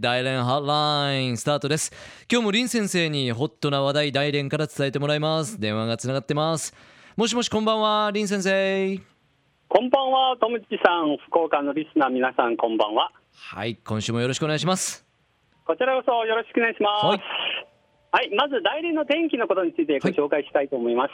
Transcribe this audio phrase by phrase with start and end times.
[0.00, 1.92] 大連ハッラインスタートです。
[2.32, 5.60] 今日も林先生にホットな話題大連から伝えてもらいます。
[5.60, 6.74] 電話がつながってます。
[7.16, 8.98] もしもしこんばんは林先生。
[9.68, 13.12] こんばんは、とむちさん、福岡のリスナー皆さん、こんばんは。
[13.34, 15.06] はい今週もよろしくお願いします。
[15.66, 17.04] こちらこそよろしくお願いします。
[17.04, 17.10] は
[18.12, 21.10] はいい、まず大連の天気のことについてご紹介したいと思います。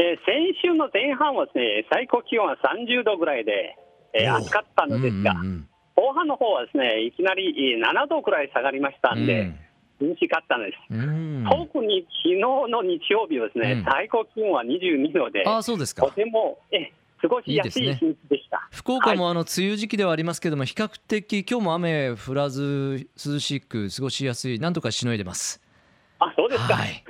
[0.00, 3.76] えー先週の前半はですね、最高気温は30度ぐらいで、
[4.12, 9.50] えー暑かったのですが、うんうん後半の方はですね、いきなりえー7度くらい下がりましたんで、
[10.00, 10.94] 涼しかったんです。
[10.94, 11.00] うん。
[11.00, 13.84] うん特に昨日の日曜日はですね、うん。
[13.84, 18.68] 最高気温は22度で、ああそうですとかてもえ過ごしやすい一日でした。
[18.70, 25.60] 福岡もあの梅雨時期ではありますけども比較的今日も雨降らず涼しく過ごしやすいなんとかしのいでます。
[26.20, 26.74] あ、そうですか。
[26.74, 27.04] はいはい、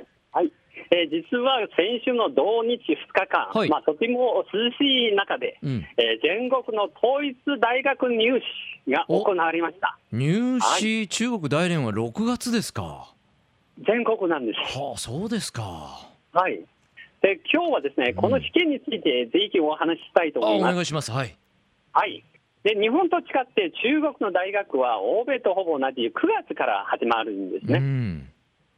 [0.99, 8.39] えー実は先週の同日2日間、はいまあ、とても涼しい中で、うんえー全国の統一大学入
[8.85, 9.97] 試が行われました。
[10.11, 13.13] 入試、中国大連は6月ですか？
[13.85, 14.77] 全国なんです。
[14.77, 15.63] はあそうですか
[16.33, 16.59] はい。
[17.21, 20.73] で、今日はですね、この試験についてぜひお話ししたいと思います。
[20.73, 21.35] 願いしますはい
[21.91, 22.23] はい。
[22.63, 26.11] で、日本と違って中国の大学は欧米とほぼ同じ9
[26.45, 27.79] 月から始まるんですうね。
[27.79, 28.29] ん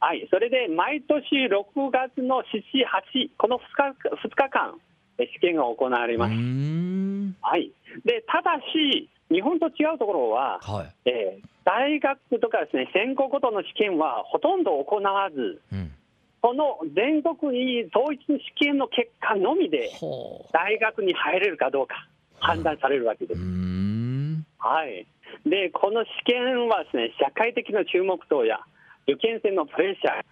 [0.02, 0.26] はい。
[0.32, 2.82] それで毎年6月の7、
[3.22, 4.74] 8、この2日 ,2 日間、
[5.16, 6.34] え試験が行われうます。
[6.34, 7.36] ん。
[7.40, 7.70] はい、
[8.04, 11.08] でただし、日本と違うところは、はい。
[11.08, 15.92] えー大学とかですね専攻ごとの試験はほとんど行わず、うん。
[16.40, 22.08] この全国に統一試験の結果のみで、ほ大学に入れるかどうか
[22.40, 23.40] 判断されるわけです。
[23.40, 24.44] ん。
[24.58, 25.06] はい、
[25.46, 28.58] でこの試験はですね社会的な注目度や
[29.06, 30.22] 受験生のプレッシャ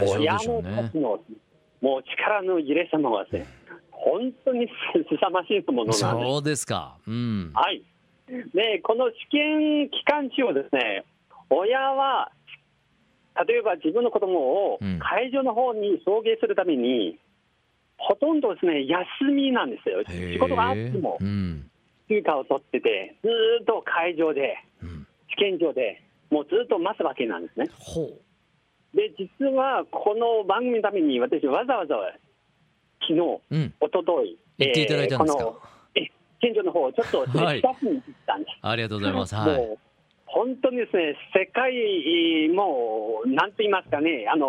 [0.00, 1.20] ー、親のたちの
[1.80, 3.46] もう力の入れ様はですね、
[3.90, 6.00] 本当にすさまじいものなんです。
[6.00, 6.98] そうですか。
[7.06, 7.50] うん。
[7.54, 7.82] はい。
[8.54, 11.04] で、この試験期間中はですね、
[11.50, 12.30] 親は、
[13.46, 14.38] 例えば自分の子供
[14.74, 14.98] をうん。
[14.98, 17.18] 会場の方に送迎するために、
[17.98, 20.02] ほとんどですね、休みなんですよ。
[20.06, 21.70] 仕事があってもうん。
[22.08, 25.06] 休暇を取ってて、ずーっと会場で、うん。
[25.30, 26.02] 試験場で、
[26.32, 27.68] もうずっと待つわけなんですね。
[27.78, 28.96] ほう。
[28.96, 31.94] で、実はこの番組のために私わざわざ
[33.02, 33.20] 昨日、
[33.50, 33.74] うん。
[33.80, 35.42] 一昨日行っていただいたんですか？
[35.42, 35.60] えーこの
[35.94, 36.00] え
[36.40, 37.60] 試験場の方をちょっと視はい。
[37.60, 38.58] 察に行ったんです。
[38.62, 39.34] ありがとうございます。
[39.34, 39.56] はい。
[39.58, 39.78] もう
[40.24, 44.48] 本当にですね、世界、もう、なんと言いますかね、あの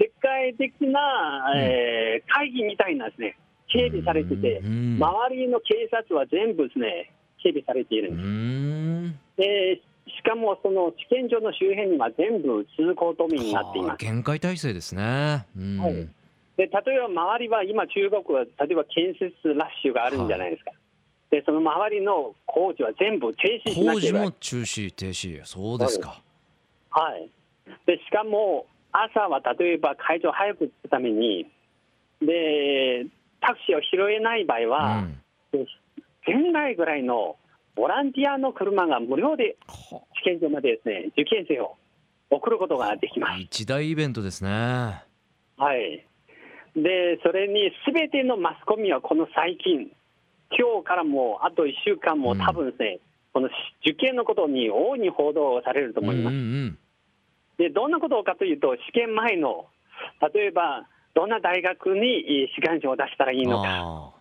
[0.00, 3.36] 世界的な、えー会議みたいなですね、
[3.68, 7.12] 警備されてて、うん周りの警察は全部ですね、
[7.42, 9.82] 警備されているうんんです。
[9.82, 14.04] でしかもその試験場の周辺には全部通行止めになっていはあます。
[14.04, 15.46] 限界体制ですね。
[15.56, 15.78] うん。
[15.78, 15.94] はい。
[16.56, 20.70] で例えば周りは今、中国は例えば建設ラッシュがあるんじゃないですか。
[21.30, 24.24] でその周りの工事は全部停止しな工事ければ。
[24.26, 25.44] も中止停止。
[25.44, 26.22] そうですか。
[26.90, 27.28] はい、
[27.84, 31.46] でしかも朝は例えば会場早く着くために
[32.22, 33.04] で
[33.40, 35.20] タクシーを拾えない場合うは、ん
[36.24, 37.36] 県外ぐらいの
[37.76, 41.76] ボランティアの車が無料では試験場までですね受験生を
[42.30, 43.40] 送ることができます。
[43.40, 44.50] 一大イベントですね。
[44.50, 46.04] はい、
[46.74, 49.90] でそれにすべてのマスコミはこの最近、
[50.50, 52.38] 今日からもあと1週間もうん。
[52.38, 52.98] 多分ですね、
[53.32, 53.48] この
[53.82, 56.34] 受験のことに大いに報道されると思います。
[56.34, 56.78] うんうん
[57.58, 59.66] でどんなことかというと、試験前の、
[60.34, 64.12] 例えば、どんな大学にえー志願書を出したらいいのか、あ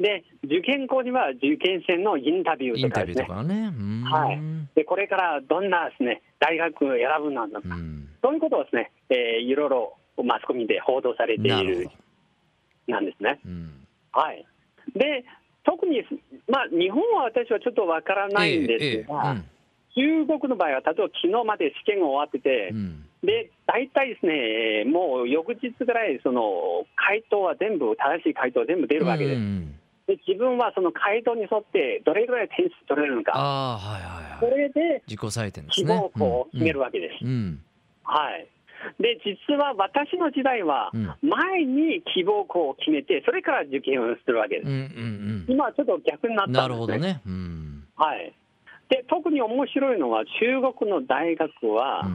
[0.00, 3.70] で受験後には受験生のインタビューとかですね、とかね。
[3.76, 4.02] うん。
[4.02, 4.40] はい。
[4.74, 8.08] でこれからどんなです、ね、大学を選ぶのか、うん。
[8.22, 11.88] そういうことをですね、えーいろいろマスコミで報道されている
[12.88, 13.40] なんですね。
[13.44, 13.86] うん。
[14.12, 14.44] はい、
[14.94, 15.24] で
[15.64, 16.02] 特に、
[16.48, 19.36] まあ、日本は私はちょっとわからないんですが、
[19.94, 22.76] 中国の場合は、例えば昨日まで試験が終わってて、うん。
[22.76, 29.36] うんで大体ですね、もう翌日ぐらい、その回答は全部、正しい回答は全部出るわけです。
[29.36, 29.79] うんうん
[30.10, 34.58] で自分はその回答に沿って、どれぐらい点数取れるのか、ああはいはいそはい。
[34.58, 37.24] れで自己採点です希ね望校を決めるわけです。
[37.24, 37.30] うん。
[37.30, 37.62] うん
[38.02, 38.48] はい。
[38.98, 44.66] で実は私の時代はうん、前に希望校を決めて、それから受験をするわけです。
[44.66, 46.74] うんうん今はちょっと逆になうんったんですね。
[46.74, 47.20] なるほどね。
[47.26, 47.84] うん。
[47.94, 48.32] はい、
[48.88, 52.08] で特に面白いのは、中国の大学は、う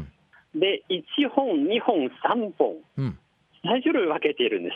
[0.57, 0.59] ん。
[0.59, 3.17] で1本、2本、3本、うん。
[3.63, 4.75] 3種類分けているんです。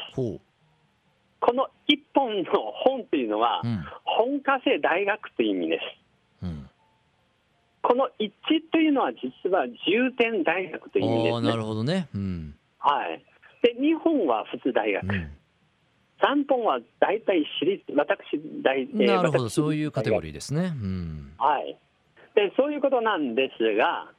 [1.39, 3.83] この1本の本というのは、うん。
[4.03, 5.79] 本科生大学という意味で
[6.41, 6.45] す。
[6.45, 6.69] うん。
[7.81, 8.31] この1
[8.71, 11.49] というのは実は重点大学という意味ですね。
[11.49, 12.09] なるほどね。
[12.13, 12.55] うん。
[12.79, 13.23] はい、
[13.61, 15.11] で2本は普通大学、うん。
[16.21, 18.19] 3本は大体私立、私
[18.63, 20.21] 大、えーなるほど私そういうカテゴー。
[20.21, 20.73] リーですね。
[20.81, 21.33] うん。
[21.37, 21.77] はい、
[22.35, 24.11] でそういうことなんですが、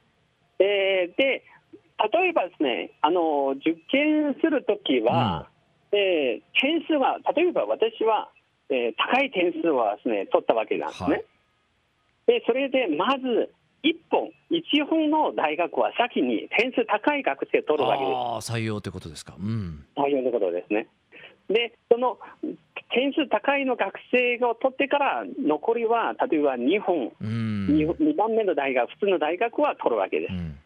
[0.59, 1.43] えーで
[2.11, 5.50] 例えばですねあの受験するときは、
[5.91, 8.29] えー点数は例えば私は、
[8.69, 11.09] えー高い点数はですね取ったわけなんですね。
[11.09, 11.25] はい
[12.27, 13.51] でそれでまず
[13.83, 18.15] 1本1本の大学は先に点数高い学生を取るわけです。
[18.15, 20.87] ああ採用ってことですかうん大変なことですね。
[21.49, 22.19] で、その
[22.93, 30.35] 点数高いの学生を取ってから、残りは例えば日本、うん二2番目の大学、普通の大学は取るわけですう。
[30.35, 30.59] ん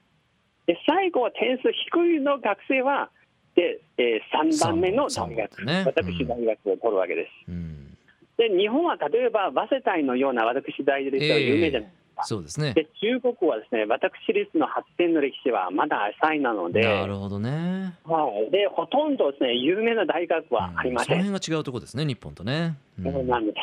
[0.67, 3.09] で、最後は点数低いの学生は、
[3.55, 5.83] でえー、3番目の大三学、番ね。
[5.85, 7.51] 私、大学を取るわけです。
[7.51, 7.97] うん。
[8.37, 12.23] で、日本は例えば、早稲田のような私、大学は有名じゃないですか。
[12.23, 12.73] そうですね。
[12.73, 17.93] で中国はですね私立の発展の歴史はまだ浅いなので、なるほどね。
[18.05, 21.17] はい、でほとんどですね有名な大学はありません。
[21.17, 23.11] うんその辺が違うところですね日本とね、うん。
[23.11, 23.53] そうなんで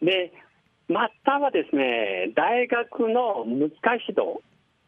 [0.00, 0.04] す。
[0.04, 0.32] で、
[0.88, 3.70] またはですね、大学の難
[4.06, 4.40] し度、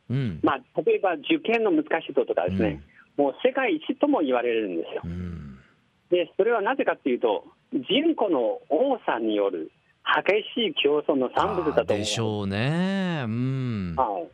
[0.09, 0.41] うん。
[0.43, 2.81] まあ、例えば受験の難し度とかですね、
[3.21, 5.03] もう世界一とも言われるんですよ。
[5.05, 5.09] う。
[5.09, 5.59] ん。
[6.09, 9.71] で、それはなぜかというと、人口の多さによる
[10.03, 12.25] 激しい競争の産物だと思あーでしう。
[12.25, 13.25] ょうね。
[13.27, 13.95] うん。
[13.95, 14.25] は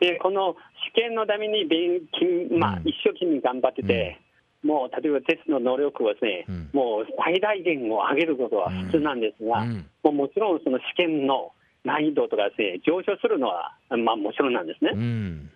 [0.00, 0.54] い、で、この
[0.94, 4.20] 試験のために勉強、まあうん、一生懸命頑張ってて、
[4.62, 6.70] もう例えばテストの能力をですね、うん。
[6.72, 9.84] もう最大限を上げることは普通なんですが、うん。
[10.04, 11.50] もうもちろんその試験の
[11.82, 14.92] 難易度とかですね、上昇するのは、まあ、もちろんなんですね。
[14.94, 15.50] うん。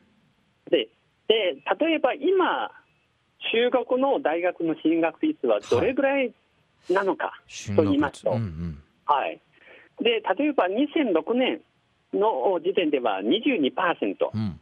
[0.69, 0.89] で
[1.29, 1.57] で、
[1.87, 2.71] 例えば今、
[3.53, 6.33] 中国の大学の進学率はどれぐらい
[6.91, 8.31] なのか、進と言いますと。
[8.31, 8.83] うんうん。
[9.05, 9.41] はい、
[10.03, 11.61] で例えば2006年
[12.13, 14.61] の時点では22%、うん。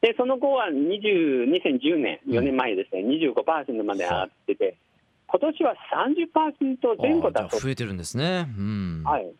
[0.00, 4.76] でその後は20 2010年、4年前ですね、25%まで上がってて、
[5.26, 5.74] 今年は
[6.60, 7.58] 30%前後だと。
[7.58, 8.46] 増えてるんですね。
[8.56, 9.02] うん。
[9.04, 9.30] はい、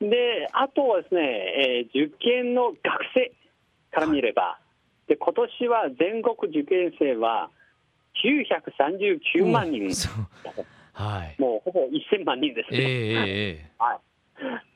[0.00, 2.78] であとはですね、えー受験の学
[3.14, 3.32] 生
[3.90, 4.58] から見れば、
[5.08, 7.50] で今年は全国受験生は
[8.22, 9.90] 939万人。
[10.92, 11.40] はい。
[11.40, 13.24] もうほぼ1000万人ですええね。
[13.26, 13.98] ええはい、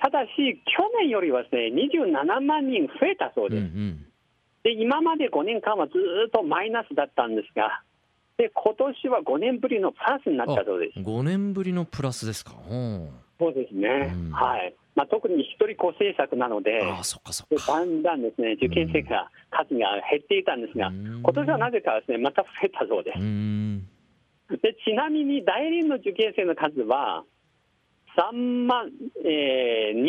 [0.00, 3.60] ただし、去年よりはですね27万人増えたそうです。
[3.60, 4.06] んうん。
[4.62, 7.82] で今まで5年間はずーっとマイナスだったんですが、
[8.38, 11.00] で今年は5年ぶりのプラスになったそうです。
[11.00, 12.52] 5年ぶりのプラスですか。
[12.70, 13.08] うん
[13.42, 14.30] そうですね、うん。
[14.30, 14.72] はい。
[14.94, 21.22] まあ、特に一人っ子政策なので、ああそっかそっでかだんだんですね受験生が数が減っていたんですが、うん。
[21.22, 23.88] 今年はなぜかですねまた増えたそうでうん。
[24.48, 24.62] す。
[24.62, 27.24] でちなみに大連の受験生の数は
[28.16, 28.92] 3万、
[29.24, 30.04] えー、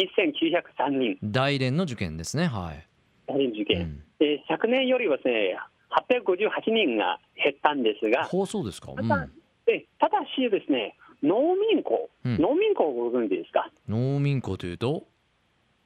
[0.78, 2.86] 2903人、大連の受験ですねはい。
[3.26, 4.04] 大連受験、うん。
[4.20, 5.58] で昨年よりはですね
[5.90, 9.08] 858人が減ったんですが、ほうそうですか、うん。
[9.08, 9.28] ただ
[9.66, 12.38] でただしですね農民校、うん。
[12.38, 13.72] 農民校をご存知ですか？
[13.88, 15.04] 農民校というと？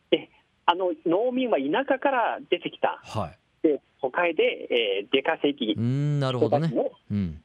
[0.09, 0.29] で
[0.65, 3.37] あの農民は田舎から出てきた、はい。
[3.67, 5.73] で都会で、えー出稼ぎ。
[5.73, 6.73] うんなるほどね。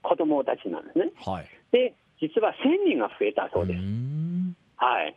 [0.03, 1.11] 子供たちなんですね。
[1.25, 1.47] はい。
[1.71, 3.81] で、実は1000人が増えたそうです。
[3.81, 4.57] ん。
[4.77, 5.15] はい。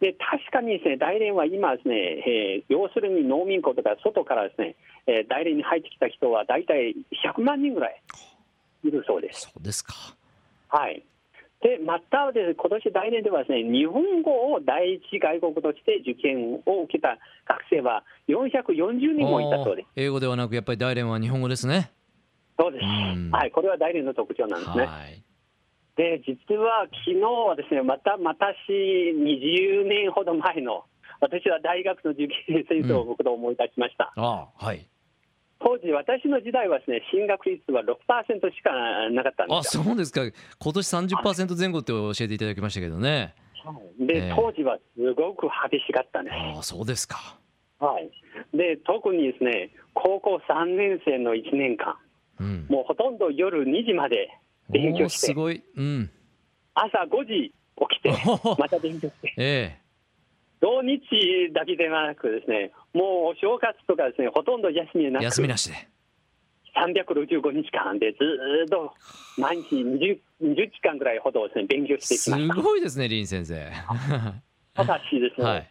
[0.00, 4.74] で、確かにですね、大連は今ですね、えー要するに農民校とか外からですね、
[5.06, 6.94] えー大連に入ってきた人は大体
[7.24, 8.00] 100万人ぐらい
[8.84, 9.42] いるそうです。
[9.42, 9.94] そうですか。
[10.68, 11.02] はい。
[11.62, 17.16] で、またはですね、今年大連ではですね、日本語を第一外国として受験を受けた
[17.46, 19.88] 学生は440人もいたそうです。
[19.94, 21.92] 英語ではなくやっぱり大連は日本語ですね
[22.58, 23.30] そうですうん。
[23.30, 23.50] はい。
[23.52, 24.86] これは大連の特徴なんですね。
[24.86, 25.22] はい
[25.94, 28.56] で実は昨日はですねまた私
[29.12, 30.84] 20年ほど前の
[31.20, 34.88] 私は大学の受験戦争を僕と思い出しました、ああはい
[35.62, 37.94] 当時私の時代はですね進学率は6%
[38.54, 38.70] しか
[39.10, 39.84] なかったんであすよ。
[39.84, 40.22] そうですか。
[40.58, 43.34] 今年30%前後って教えていただきましたけどね。
[43.98, 44.32] で、ええ。
[44.34, 47.38] 当時はすごく激しかったんです、ああそうですか。
[47.78, 48.10] はい、
[48.56, 51.96] で特にですね高校3年生の1年間
[52.40, 52.66] うん。
[52.68, 54.36] もうほとんど夜2時まで
[54.68, 55.62] 勉強してすごい。
[55.76, 56.10] うん。
[56.74, 57.52] 朝5時
[57.90, 58.10] 起きて
[58.58, 59.34] また勉強して。
[59.36, 59.78] え
[60.60, 61.00] 土日
[61.52, 65.88] だけではなくですね、もうお正月とかですね、ほとんど休みなく、え休みなしで
[66.76, 68.92] 365日間でずーっと
[69.38, 72.54] 毎日 20, 20時間ぐらいほどですね、勉強してきすました。
[72.54, 73.70] ごいですね林先生
[74.74, 75.68] ただしですね、 はい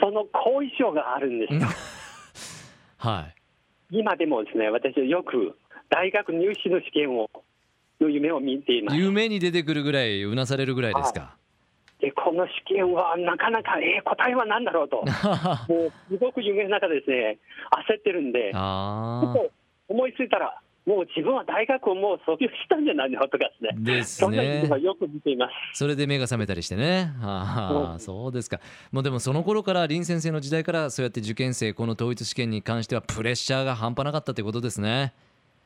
[0.00, 1.60] その後遺症があるんですよ。
[2.98, 3.34] はい
[3.90, 5.56] 今でもですね、私はよく
[5.88, 7.30] 大学入試の試験を、
[8.00, 8.98] の夢を見ています。
[8.98, 11.43] 夢に出てくるぐらいうなされるぐらいですかで、
[12.12, 15.04] この試験はなかなか、えー答えは何だろうと、
[15.68, 17.38] もうすごく夢の中でですね、
[17.88, 23.70] 焦ってるんで、思いついたら、もう自分は大学をもう卒業したんじゃないのとかですね。
[23.78, 25.78] ですそんな人ねはよく見ています。
[25.78, 27.10] それで目が覚めたりしてね。
[27.22, 28.60] あそうですか。
[28.92, 35.14] もうでもその頃から林先生の時代からそうやって受験生この統一試験に関してはプレッシャーが半端なかったということですね。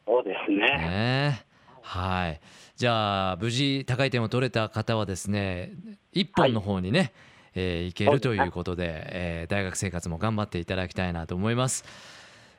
[0.07, 0.59] そうですね。
[0.59, 1.48] ね
[1.83, 2.41] はい
[2.77, 5.73] じゃあ無事高い点を取れた方はですね
[6.13, 7.13] 一本の方にね、
[7.55, 11.85] えー行けるということで、えー大学生活も頑張っていただきたいなと思います。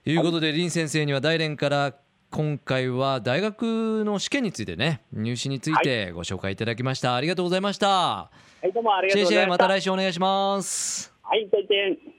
[0.04, 1.94] ということで林先生には大連から
[2.32, 8.30] 今回は大学の試験についてね入試についてご紹介いただきました、ありがとうございましたは
[8.64, 9.74] い、どうもありがとうございましたた。
[9.74, 12.19] 来週お願いしますはい、再見。